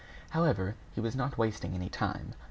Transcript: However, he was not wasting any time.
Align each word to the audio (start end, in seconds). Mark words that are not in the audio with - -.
However, 0.31 0.73
he 0.95 0.99
was 0.99 1.15
not 1.15 1.37
wasting 1.37 1.75
any 1.75 1.87
time. 1.87 2.33